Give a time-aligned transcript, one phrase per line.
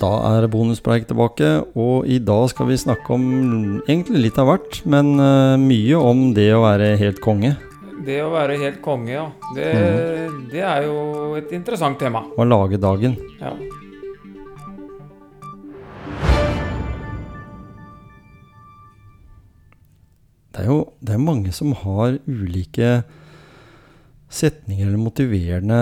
[0.00, 3.24] Da er bonuspreik tilbake, og i dag skal vi snakke om
[3.82, 7.50] egentlig litt av hvert, men uh, mye om det å være helt konge.
[8.06, 9.26] Det å være helt konge, ja.
[9.52, 10.38] Det, mm.
[10.54, 10.96] det er jo
[11.36, 12.24] et interessant tema.
[12.32, 13.18] Å lage dagen.
[13.42, 13.52] Ja.
[20.48, 23.02] Det er jo det er mange som har ulike
[24.30, 25.78] setninger eller motiverende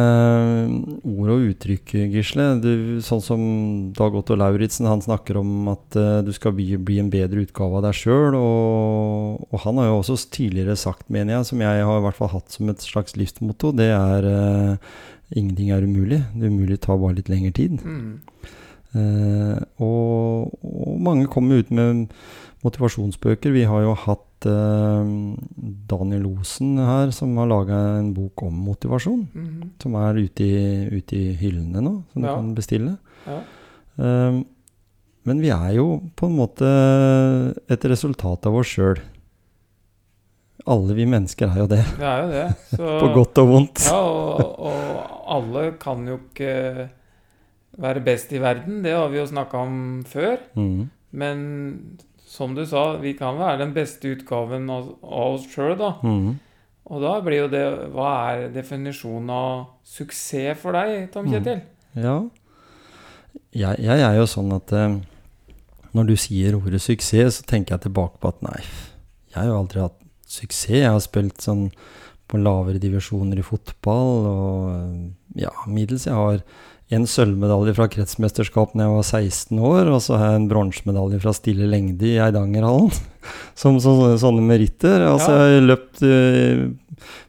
[1.04, 2.46] ord og uttrykk, Gisle.
[2.64, 2.70] Du,
[3.04, 3.42] sånn som
[3.96, 7.76] Dag Otto Lauritzen, han snakker om at uh, du skal bli, bli, en bedre utgave
[7.76, 8.38] av deg sjøl.
[8.38, 12.18] Og, og, han har jo også tidligere sagt, mener jeg, som jeg har i hvert
[12.18, 14.96] fall hatt som et slags livsmotto, det er uh,
[15.36, 16.22] ingenting er umulig.
[16.32, 17.76] Det umulige tar bare litt lengre tid.
[17.84, 18.16] Mm.
[18.96, 22.08] Uh, og, og, mange kommer ut med
[22.64, 23.52] motivasjonsbøker.
[23.52, 25.02] Vi har jo hatt uh,
[25.90, 29.26] Daniel Osen her, som har laga en bok om motivasjon.
[29.34, 29.68] Mm -hmm.
[29.82, 32.28] Som er ute i, ute i, hyllene nå, som ja.
[32.28, 32.96] du kan bestille.
[33.26, 33.40] Ja.
[33.96, 34.46] Um,
[35.24, 36.66] men vi er jo på en måte
[37.68, 39.00] et resultat av oss sjøl.
[40.68, 41.84] Alle vi mennesker er jo det.
[41.98, 42.46] Det er jo det.
[42.76, 43.84] Så, på godt og vondt.
[43.88, 46.88] Ja, og, og, alle kan jo ikke
[47.78, 48.82] være best i verden.
[48.84, 50.38] Det har vi jo snakka om før.
[50.56, 50.88] Mm.
[51.10, 51.38] Men
[52.28, 55.94] som du sa, vi kan være den beste utgaven av, av oss sjøl, da.
[56.04, 56.36] Mm.
[56.88, 59.54] Og da blir jo det Hva er definisjonen av
[59.84, 61.32] suksess for deg, Tom mm.
[61.34, 61.62] Kjetil?
[61.62, 62.02] Mm.
[62.04, 62.16] Ja.
[63.52, 64.98] Jeg, jeg, er jo sånn at eh,
[65.96, 68.60] når du sier ordet suksess, så tenker jeg tilbake på at nei,
[69.32, 69.96] jeg har jo aldri hatt
[70.28, 70.82] suksess.
[70.82, 71.68] Jeg har spilt sånn
[72.28, 76.06] på lavere divisjoner i fotball og ja, middels.
[76.08, 76.42] Jeg har
[76.96, 81.20] en sølvmedalje fra kretsmesterskap da jeg var 16 år, og så har jeg en bronsemedalje
[81.20, 82.88] fra stille lengde i Eidangerhallen.
[83.60, 85.04] Som så, sånne meritter.
[85.04, 85.48] Altså, ja.
[85.50, 86.68] jeg har løpt uh,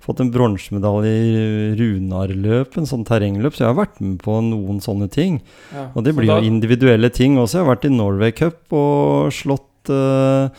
[0.01, 1.33] Fått en bronsemedalje i
[1.77, 5.37] runarløp, en sånn terrengløp, så jeg har vært med på noen sånne ting.
[5.75, 5.83] Ja.
[5.93, 7.59] Og det blir da, jo individuelle ting også.
[7.59, 10.49] Jeg har vært i Norway Cup og slått uh,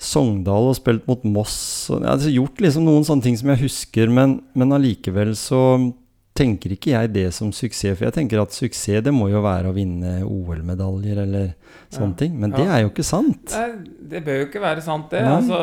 [0.00, 1.58] Sogndal og spilt mot Moss.
[1.92, 5.60] Og, jeg har gjort liksom noen sånne ting som jeg husker, men, men allikevel så
[6.36, 7.98] tenker ikke jeg det som suksess.
[7.98, 11.50] For jeg tenker at suksess det må jo være å vinne OL-medaljer eller
[11.90, 12.18] sånne ja.
[12.22, 12.38] ting.
[12.40, 12.60] Men ja.
[12.60, 13.50] det er jo ikke sant.
[13.50, 15.24] Det, det bør jo ikke være sant, det.
[15.26, 15.60] Altså,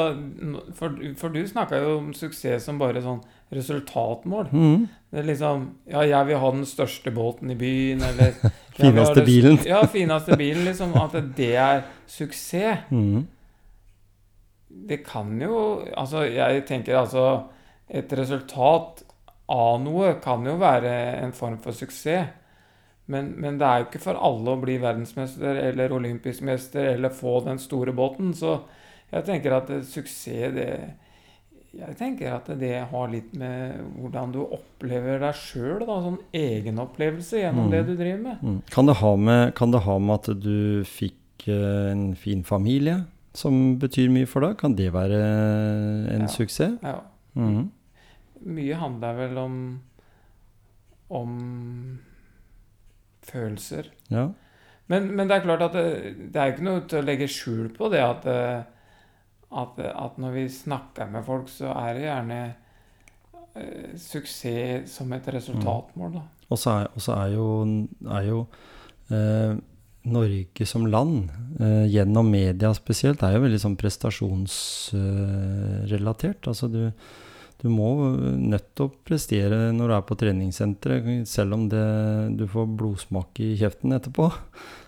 [0.77, 3.23] for, for, du snakka jo om suksess som bare sånn
[3.55, 4.51] resultatmål.
[4.51, 4.85] Mm.
[5.07, 8.35] Det er liksom Ja, jeg vil ha den største båten i byen, eller
[8.77, 9.57] Fineste bilen.
[9.65, 10.67] ja, fineste bilen.
[10.67, 10.93] Liksom.
[10.99, 12.85] At det er suksess.
[12.91, 13.25] Mm.
[14.87, 17.47] Det kan jo Altså, jeg tenker altså
[17.89, 19.06] Et resultat
[19.47, 20.91] av noe kan jo være
[21.21, 22.35] en form for suksess.
[23.07, 27.13] Men, men, det er jo ikke for alle å bli verdensmester eller olympisk mester eller
[27.15, 28.33] få den store båten.
[28.35, 28.57] Så
[29.13, 30.71] jeg tenker at suksess, det
[31.77, 35.85] Jeg tenker at det har litt med hvordan du opplever deg sjøl.
[35.85, 37.71] Sånn egenopplevelse gjennom mm.
[37.71, 38.41] det du driver med.
[38.41, 38.59] Mm.
[38.73, 39.53] Kan, det med.
[39.55, 43.05] kan, det ha med, at du fikk uh, en fin familie
[43.37, 44.57] som betyr mye for deg?
[44.59, 45.21] Kan det være
[46.11, 46.31] en ja.
[46.33, 46.79] suksess?
[46.83, 46.99] Ja.
[47.37, 47.69] Mm
[48.45, 49.55] mye handler vel om
[51.09, 51.99] om
[53.23, 53.83] følelser.
[54.11, 54.27] Ja.
[54.87, 57.67] Men, men, det er klart at det, det er ikke noe til å legge skjul
[57.75, 63.93] på det at, at, at når vi snakker med folk, så er det gjerne uh,
[63.99, 66.09] suksess som et resultatmål.
[66.15, 66.21] Da.
[66.47, 66.83] Og så er,
[67.17, 67.47] er, jo,
[68.07, 68.39] er jo
[69.11, 69.53] uh,
[70.07, 71.17] Norge som land,
[71.59, 76.41] uh, gjennom media spesielt, er jo veldig sånn prestasjonsrelatert.
[76.47, 76.83] altså du
[77.57, 77.89] du må
[78.37, 81.85] nødt til å prestere når du er på treningssenteret, selv om det,
[82.37, 84.27] du får blodsmak i kjeften etterpå.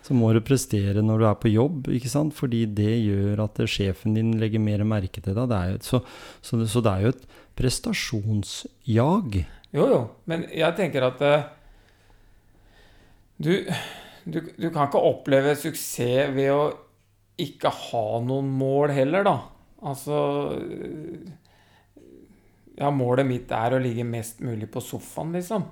[0.06, 2.36] Så må du prestere når du er på jobb, ikke sant?
[2.38, 5.50] fordi det gjør at sjefen din legger mer merke til deg.
[5.50, 6.02] Det jo, så,
[6.46, 7.26] så, så, det er jo et
[7.58, 9.42] prestasjonsjag.
[9.74, 11.50] Jo, jo, men jeg tenker at uh,
[13.42, 13.54] du,
[14.30, 16.64] du, du kan ikke oppleve suksess ved å
[17.40, 19.38] ikke ha noen mål heller, da.
[19.90, 20.22] Altså
[22.80, 25.66] ja, målet mitt er å ligge mest mulig på sofaen, liksom.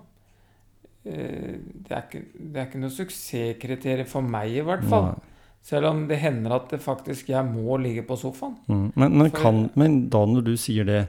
[1.08, 1.56] Eh,
[1.88, 5.14] det er ikke, det er ikke noe suksesskriterium for meg, i hvert fall.
[5.14, 5.34] Nei.
[5.68, 8.56] Selv om det hender at det faktisk jeg må ligge på sofaen.
[8.72, 8.86] Mm.
[8.96, 11.08] Men, men, kan, men, da når du sier det,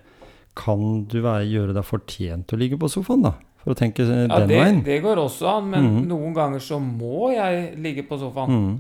[0.58, 3.36] kan du være, gjøre deg fortjent til å ligge på sofaen, da?
[3.62, 4.82] For å tenke den ja, det, veien?
[4.86, 6.02] Det går også an, men mm.
[6.10, 8.54] noen ganger så må jeg ligge på sofaen.
[8.54, 8.76] Mm.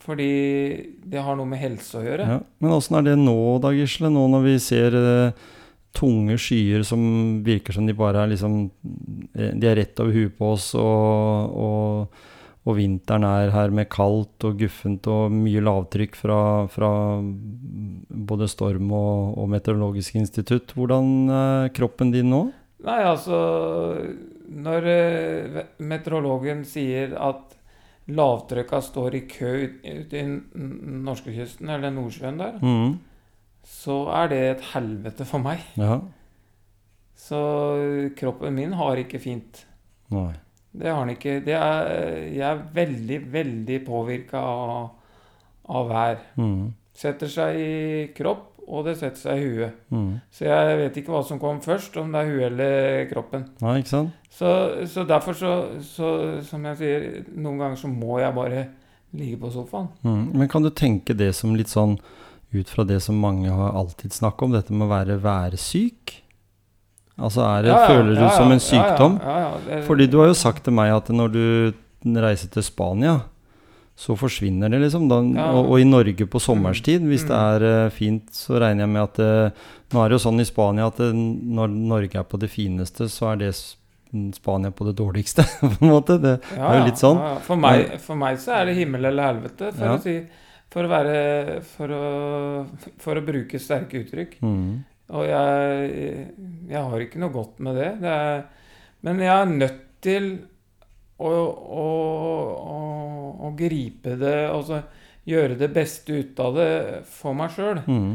[0.00, 0.32] Fordi
[1.12, 2.26] det har noe med helse å gjøre.
[2.26, 2.38] Ja.
[2.62, 4.10] Men åssen er det nå, da, Gisle?
[4.10, 5.50] Nå når vi ser uh,
[5.96, 7.00] tunge skyer som
[7.44, 8.58] virker som de bare er liksom
[9.34, 12.22] eh, De er rett over huet på oss, og, og,
[12.64, 16.40] og, vinteren er her med kaldt og guffent og mye lavtrykk fra,
[16.70, 20.74] fra både Storm og, og, Meteorologisk institutt.
[20.76, 22.46] Hvordan er kroppen din nå?
[22.80, 23.36] Nei, altså
[24.48, 27.58] Når uh, meteorologen sier at
[28.10, 29.52] lavtrykka står i kø
[29.84, 30.24] ute i
[31.04, 32.98] norskekysten, eller Nordsjøen der, Mm.
[33.66, 35.62] Så er det et helvete for meg.
[35.80, 35.98] Ja.
[37.20, 37.40] Så
[38.16, 39.64] kroppen min har ikke fint.
[40.10, 40.32] Nei.
[40.70, 41.40] Det har den ikke.
[41.44, 41.88] Det er,
[42.30, 44.92] jeg er veldig, veldig påvirka av,
[45.68, 46.22] av vær.
[46.38, 46.70] Mm.
[46.96, 49.80] Setter seg i kropp, og det setter seg i huet.
[49.90, 50.12] Mm.
[50.30, 53.48] Så jeg vet ikke hva som kom først, om det er huet eller kroppen.
[53.64, 54.16] Nei, ikke sant?
[54.30, 54.52] Så,
[54.88, 56.10] så derfor så, så,
[56.46, 58.64] som jeg sier, noen ganger så må jeg bare
[59.18, 59.90] ligge på sofaen.
[60.06, 60.24] Mm.
[60.38, 61.98] Men kan du tenke det som litt sånn
[62.52, 66.16] ut fra det som mange har alltid snakket om, dette med å være værsyk?
[67.20, 69.18] Altså er det, Ja, ja, føler du ja, som en sykdom?
[69.22, 71.72] Ja, det- Fordi du har jo sagt til meg at når du
[72.16, 73.20] reiser til Spania,
[74.00, 75.08] så forsvinner det liksom.
[75.10, 75.18] Da,
[75.52, 77.44] og, og i Norge på sommerstid, hvis det Mm.
[77.52, 79.52] er uh, fint, så regner jeg med at det...
[79.92, 83.08] Nå er det jo sånn i Spania at eh, når Norge er på det fineste,
[83.10, 83.54] så er det
[84.34, 86.16] Spania på det dårligste, på en måte.
[86.22, 87.18] Det, ja, er jo litt sånn.
[87.44, 90.14] For, meg, for meg så er det himmel eller helvete, for å si
[90.70, 92.04] For å være For å,
[93.02, 94.38] for å bruke sterke uttrykk.
[94.44, 94.72] mm,
[95.18, 96.26] Og jeg,
[96.70, 97.90] jeg har ikke noe godt med det.
[98.04, 98.44] det er,
[99.02, 100.28] men jeg er nødt til
[101.20, 101.30] å,
[103.44, 104.70] å, gripe det og
[105.28, 106.70] gjøre det beste ut av det
[107.10, 107.82] for meg sjøl.
[107.84, 108.12] mm,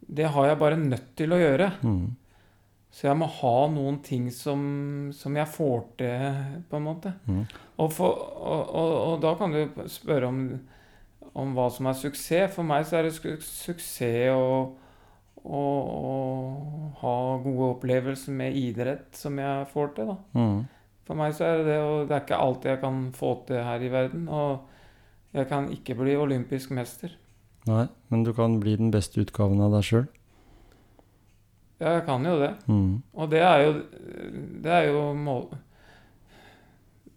[0.00, 1.68] Det har jeg bare nødt til å gjøre.
[1.82, 2.06] mm.
[2.90, 4.62] Så jeg må ha noen ting som,
[5.14, 6.38] som jeg får til,
[6.70, 7.12] på en måte.
[7.28, 7.44] Mm.
[7.76, 10.40] Og, for, og, og, og da kan du spørre om,
[11.34, 12.54] om hva som er suksess.
[12.54, 14.48] For meg så er det su suksess å,
[15.44, 16.16] å, å
[17.02, 17.14] ha
[17.44, 20.12] gode opplevelser med idrett som jeg får til.
[20.12, 20.18] da.
[20.38, 20.58] Mm.
[21.08, 23.64] For meg så er det det, og det er ikke alt jeg kan få til
[23.64, 24.28] her i verden.
[24.28, 27.14] Og jeg kan ikke bli olympisk mester.
[27.68, 30.06] Nei, men du kan bli den beste utgaven av deg sjøl.
[31.78, 32.52] Ja, jeg kan jo det.
[32.66, 33.02] Mm.
[33.14, 33.72] Og det er jo
[34.64, 35.44] Det er jo mål...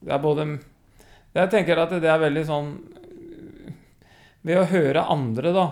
[0.01, 0.45] Det er både
[1.33, 2.69] Jeg tenker at det er veldig sånn
[4.43, 5.65] Ved å høre andre, da,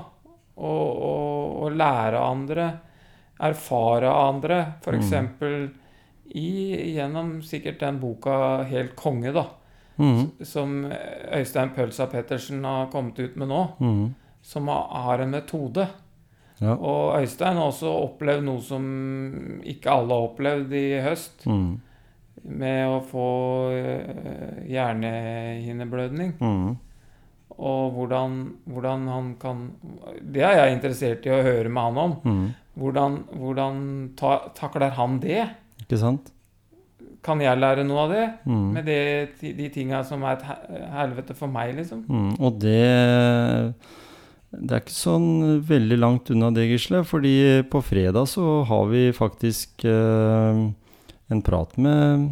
[0.58, 2.66] og, og, og lære av andre,
[3.40, 5.14] erfare av andre, f.eks.
[5.42, 5.70] Mm.
[6.36, 6.50] i
[6.94, 9.46] gjennom sikkert den boka 'Helt konge', da,
[10.00, 10.32] Mm.
[10.46, 10.86] som
[11.34, 14.14] Øystein Pølsa Pettersen har kommet ut med nå, Mm.
[14.42, 15.88] som har, har en metode.
[16.62, 16.74] Ja.
[16.76, 21.46] Og Øystein har også opplevd noe som ikke alle har opplevd i høst.
[21.46, 21.82] Mm.
[22.44, 26.34] Med å få eh, hjernehinneblødning.
[26.40, 26.78] Mm.
[27.60, 28.40] Og hvordan,
[28.72, 29.66] hvordan han kan
[30.24, 32.18] Det er jeg interessert i å høre med han om.
[32.24, 32.44] Mm.
[32.80, 33.80] Hvordan, hvordan
[34.20, 35.42] ta, takler han det?
[35.84, 36.32] Ikke sant?
[37.26, 38.26] Kan jeg lære noe av det?
[38.48, 38.68] Mm.
[38.78, 39.00] Med det,
[39.42, 40.46] de tinga som er et
[40.96, 42.06] helvete for meg, liksom?
[42.08, 43.74] Mm, og det
[44.50, 47.04] Det er ikke sånn veldig langt unna det, Gisle.
[47.06, 50.64] Fordi på fredag så har vi faktisk eh,
[51.30, 52.32] en prat med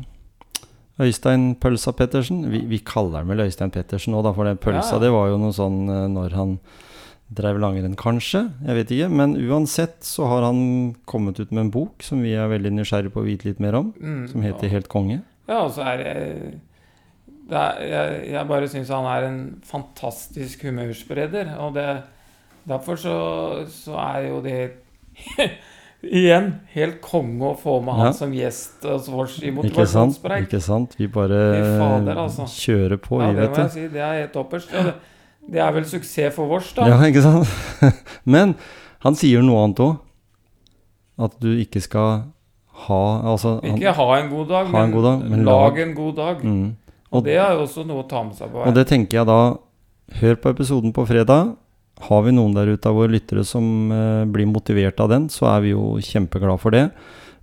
[1.00, 2.42] Øystein Pølsa Pettersen.
[2.52, 5.04] Vi, vi kaller han vel Øystein Pettersen nå, da, for den pølsa Ja, ja.
[5.06, 6.56] det var jo noe sånn eh, når han
[7.38, 8.46] drev langrenn, kanskje.
[8.64, 9.10] Jeg vet ikke.
[9.20, 10.62] Men uansett så har han
[11.10, 13.78] kommet ut med en bok som vi er veldig nysgjerrig på å vite litt mer
[13.82, 13.92] om.
[14.00, 14.24] Mm.
[14.32, 15.22] Som heter Helt konge.
[15.48, 16.14] Ja, og så er det,
[17.52, 21.54] det er, jeg, jeg bare syns han er en fantastisk humørspreder.
[21.64, 21.88] Og det,
[22.68, 23.18] derfor så,
[23.72, 24.60] så er jo det
[26.04, 28.12] Igjen helt konge å få med han Ja.
[28.14, 30.46] som gjest hos oss i motivasjonspreik.
[30.48, 30.94] Ikke sant?
[31.00, 31.40] Vi bare
[31.80, 32.46] fader, altså.
[32.46, 33.62] kjører på, Ja, vi, det vet må du.
[33.62, 33.88] jeg si.
[33.96, 34.72] Det er helt topperst.
[34.74, 34.94] Ja, det,
[35.52, 36.86] det er vel suksess for vårs, da.
[36.88, 37.48] Ja, ikke sant?
[38.26, 38.56] Men
[39.00, 39.98] han sier noe annet òg.
[41.18, 42.28] At du ikke skal
[42.86, 43.02] ha
[43.34, 46.44] Altså han, Ikke ha en god dag, men, god dag, men lag en god dag.
[46.46, 46.76] mm.
[47.10, 49.26] Og det er jo også noe å ta med seg på Og det tenker jeg
[49.26, 49.58] da
[50.22, 51.56] Hør på episoden på fredag.
[52.00, 55.48] Har vi noen der ute av våre lyttere som eh, blir motivert av den, så
[55.56, 56.92] er vi jo kjempeglade for det.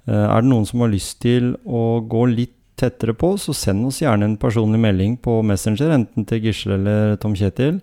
[0.06, 3.87] Eh, er det noen som har lyst til å gå litt tettere på, så send
[3.87, 7.80] oss gjerne en personlig melding på Messenger, enten til Gisle eller Tom Kjetil.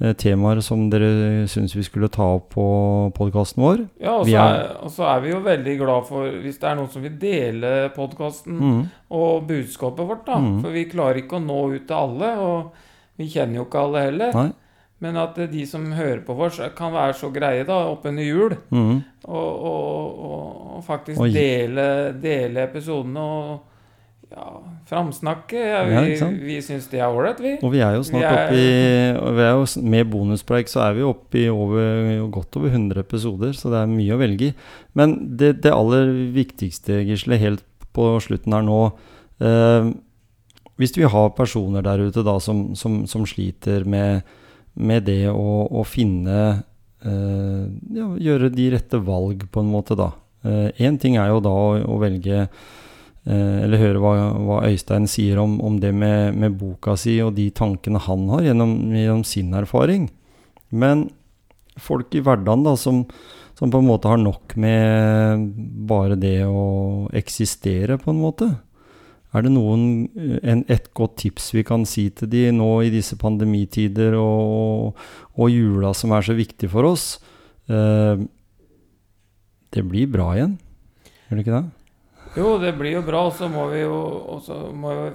[0.00, 2.66] Eh, temaer som dere syns vi skulle ta opp på
[3.14, 3.82] podkasten vår.
[4.00, 6.64] Ja, og så er- er, og så er vi jo veldig glad for hvis det
[6.70, 8.88] er noen som vil dele podkasten Mm.
[9.10, 10.38] og budskapet vårt, da.
[10.38, 10.62] Mm.
[10.62, 12.72] For vi klarer ikke å nå ut til alle, og
[13.18, 14.32] vi kjenner jo ikke alle heller.
[14.32, 14.52] Nei.
[15.00, 18.98] Men at de som hører på oss, kan være så greie da, oppunder jul, Mm.
[19.24, 21.86] og, og, og, og faktisk dele,
[22.20, 23.66] dele episodene og
[24.30, 24.44] ja,
[24.86, 25.56] framsnakke.
[25.58, 27.54] Ja, vi ja, vi syns det er ålreit, vi.
[27.64, 30.94] Og vi er jo snart Vi oppe i vi er jo, Med bonuspreik så er
[31.00, 34.54] vi oppe i over, godt over 100 episoder, så det er mye å velge i.
[34.94, 37.64] Men det, det aller viktigste, Gisle, helt
[37.96, 38.76] på slutten her nå
[39.42, 39.88] eh,
[40.78, 44.22] Hvis vi har personer der ute da som, som, som sliter med,
[44.74, 46.36] med det å, å finne
[47.02, 47.64] eh,
[47.96, 50.12] ja, Gjøre de rette valg, på en måte, da.
[50.80, 55.36] Én ting er jo da å, å velge eh, Eller høre hva, hva Øystein sier
[55.42, 59.52] om, om det med, med, boka si og de tankene han har gjennom, gjennom sin
[59.56, 60.08] erfaring.
[60.70, 61.10] Men
[61.80, 63.02] folk i hverdagen da, som,
[63.58, 65.44] som, på en måte har nok med
[65.90, 68.50] bare det å eksistere, på en måte.
[69.30, 70.08] Er det noen,
[70.42, 74.96] en, et godt tips vi kan si til de nå i disse pandemitider og,
[75.38, 77.12] og jula som er så viktig for oss?
[77.70, 78.24] Eh,
[79.70, 80.56] det blir bra igjen,
[81.28, 81.68] gjør det ikke det?
[82.38, 83.94] Jo, det blir jo bra, og så må vi jo
[84.36, 85.06] også må jo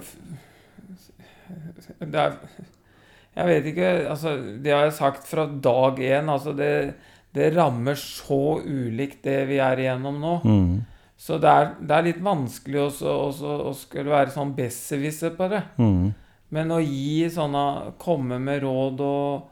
[2.04, 2.34] Det er
[3.36, 6.28] Jeg vet ikke Altså, det har jeg sagt fra dag én.
[6.32, 6.96] Altså, det,
[7.36, 10.34] det rammer så ulikt det vi er igjennom nå.
[10.44, 10.76] Mm.
[11.26, 15.48] Så det er, det er, litt vanskelig også, også, å skulle være sånn besserwisser på
[15.50, 15.64] det.
[15.82, 16.14] Mm.
[16.54, 17.62] Men å gi sånne
[17.98, 19.48] Komme med råd og,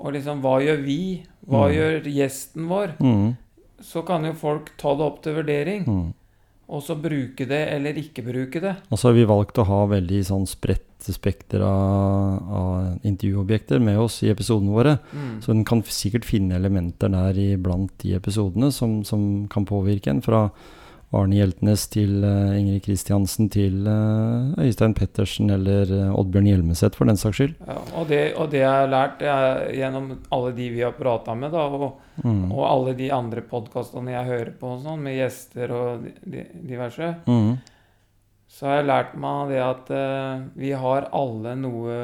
[0.00, 1.00] og liksom Hva gjør vi?
[1.44, 1.74] Hva mm.
[1.76, 2.96] gjør gjesten vår?
[3.04, 3.30] Mm
[3.80, 5.84] så kan jo folk ta det opp til vurdering.
[5.88, 6.08] Mm.
[6.70, 8.76] Og så bruke det eller ikke bruke det.
[8.92, 13.98] Og så har vi valgt å ha veldig sånn spredt spekter av, av intervjuobjekter med
[13.98, 14.98] oss i episodene våre.
[15.10, 15.32] Mm.
[15.42, 20.22] Så en kan sikkert finne elementer der iblant de episodene som, som kan påvirke en.
[20.22, 20.44] Fra
[21.10, 27.10] Arne Hjeltnes til uh, Ingrid Kristiansen til uh, Øystein Pettersen eller uh, Oddbjørn Hjelmeset, for
[27.10, 27.56] den saks skyld.
[27.66, 31.34] Ja, og, det, og det jeg har lært er, gjennom alle de vi har prata
[31.34, 32.44] med, da, og, mm.
[32.52, 37.50] og, alle de andre podkastene jeg hører på sånn, med gjester og di, diverse, mm.
[38.54, 39.92] så har jeg lært meg det at
[40.62, 41.98] vi har alle noe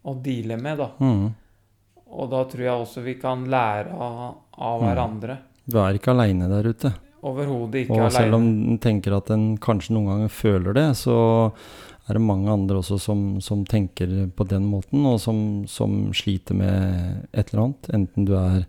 [0.00, 0.88] å deale med, da.
[1.04, 1.28] Mm.
[2.16, 4.24] Og da tror jeg også vi kan lære av,
[4.56, 4.88] av mm.
[4.88, 5.40] hverandre.
[5.68, 6.96] Du er ikke aleine der ute.
[7.20, 11.18] Overhodet ikke og selv om en tenker at en kanskje noen ganger føler det, så
[12.08, 15.38] er det mange andre også som, som tenker på den måten, og som,
[15.70, 17.90] som, sliter med et eller annet.
[17.94, 18.64] Enten du er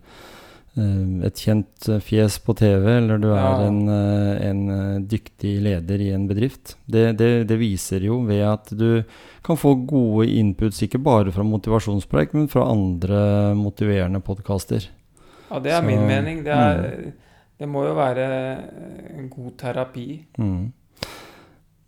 [0.76, 3.40] uh, et kjent fjes på TV, eller du ja.
[3.40, 4.62] er en, uh, en,
[5.08, 6.76] dyktig leder i en bedrift.
[6.84, 9.02] Det, det, det, viser jo ved at du
[9.42, 14.86] kan få gode inputs, ikke bare fra motivasjonspreik, men fra andre motiverende podkaster.
[15.48, 16.44] Ja, det er så, min mening.
[16.46, 16.88] Det er...
[17.00, 17.18] Mm
[17.60, 18.28] det må jo være
[19.16, 20.06] en god terapi.
[20.40, 20.72] Mm.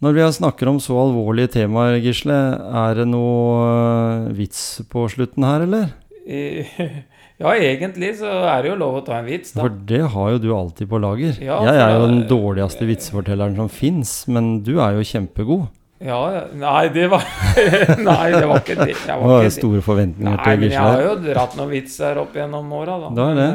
[0.05, 2.37] Når vi snakker om så alvorlige temaer, Gisle,
[2.83, 5.93] er det noe eh, vits på slutten her, eller?
[7.35, 9.65] Ja, egentlig så er det jo lov å ta en vits, da.
[9.65, 11.35] For det har jo du alltid på lager.
[11.43, 15.65] Ja, jeg er jo den dårligste vitsefortelleren som fins, men du er jo kjempegod.
[16.05, 16.21] Ja,
[16.55, 17.27] Nei, det var
[18.09, 18.95] Nei, det var ikke det.
[18.95, 20.71] Jeg var ikke store forventninger nei, til Gisle.
[20.71, 23.13] Nei, men jeg har jo dratt noen vitser opp gjennom åra, da.
[23.19, 23.51] Det er det.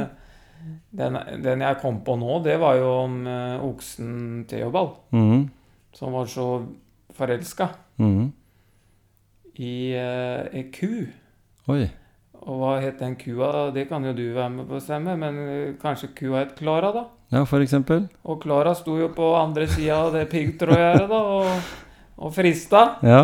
[0.89, 4.97] Den, den, jeg kom på nå, det var jo om uh, oksen Theobald.
[5.13, 5.47] Mm.
[5.95, 6.47] Som var så
[7.15, 7.69] forelska
[8.01, 8.25] mm.
[9.61, 11.07] i uh, ei ku.
[11.69, 11.83] Oi.
[12.39, 13.69] Og hva het den kua?
[13.75, 16.91] Det kan jo du være med på å bestemme, men uh, kanskje kua het Klara,
[16.95, 17.05] da?
[17.29, 18.07] Ja, for eksempel.
[18.25, 21.73] Og Klara sto jo på andre sida av det piggtrådgjerdet, da, og,
[22.25, 22.85] og frista.
[23.05, 23.23] Ja.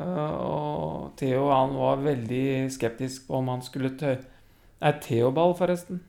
[0.00, 4.16] og Theo han var veldig skeptisk på om han skulle tø...
[4.84, 6.02] Nei, Theobald, forresten.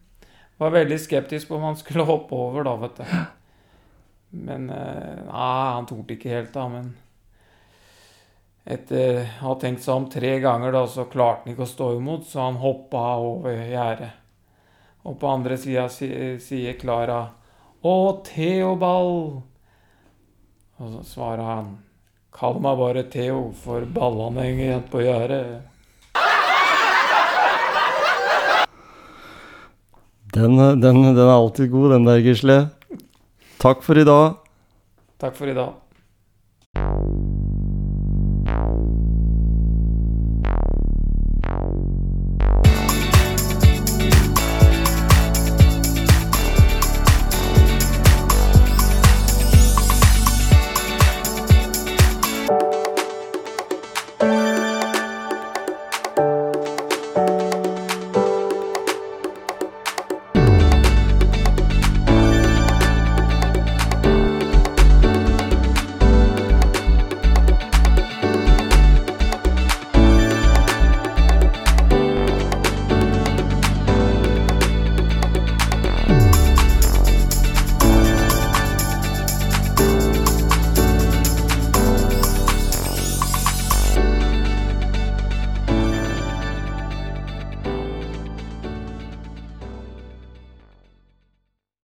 [0.58, 3.04] Var veldig skeptisk på om han skulle hoppe over, da, vet du.
[4.36, 6.66] Men eh, Nei, han torde ikke helt, da.
[6.74, 6.90] Men
[8.66, 11.90] etter å ha tenkt seg om tre ganger, da, så klarte han ikke å stå
[11.96, 14.12] imot, så han hoppa over gjerdet.
[15.06, 17.20] Og på andre sida sier Klara
[17.86, 19.44] 'Å, Theobald'.
[20.82, 21.72] Og så svarer han
[22.34, 25.75] 'Kall meg bare Theo, for ballene henger igjen på gjerdet'.
[30.36, 32.58] Den, den, den, er alltid god, den der, Gisle.
[33.62, 34.34] Takk for i dag.
[35.24, 35.85] Takk for i dag.